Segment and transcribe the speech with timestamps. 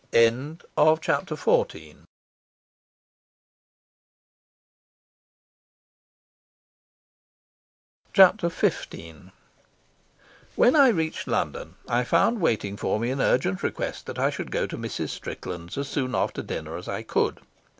[0.11, 2.07] Chapter XV
[10.55, 14.49] When I reached London I found waiting for me an urgent request that I should
[14.49, 15.09] go to Mrs.
[15.09, 17.39] Strickland's as soon after dinner as I could.